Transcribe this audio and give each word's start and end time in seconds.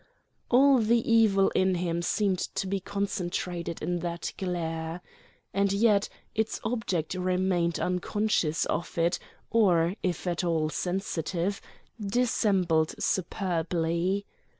All 0.49 0.79
the 0.79 0.97
evil 0.97 1.49
in 1.51 1.75
him 1.75 2.01
seemed 2.01 2.39
to 2.39 2.65
be 2.65 2.79
concentrated 2.79 3.83
in 3.83 3.99
that 3.99 4.33
glare. 4.35 4.99
And 5.53 5.71
yet 5.71 6.09
its 6.33 6.59
object 6.63 7.13
remained 7.13 7.79
unconscious 7.79 8.65
of 8.65 8.97
it 8.97 9.19
or, 9.51 9.93
if 10.01 10.25
at 10.25 10.43
all 10.43 10.69
sensitive, 10.71 11.61
dissembled 12.03 12.95
superbly. 12.97 14.25